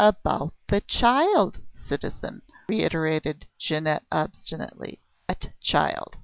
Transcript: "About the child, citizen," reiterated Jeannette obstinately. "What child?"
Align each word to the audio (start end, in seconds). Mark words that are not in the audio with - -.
"About 0.03 0.55
the 0.67 0.81
child, 0.81 1.59
citizen," 1.87 2.41
reiterated 2.67 3.45
Jeannette 3.59 4.01
obstinately. 4.11 4.99
"What 5.27 5.51
child?" 5.61 6.17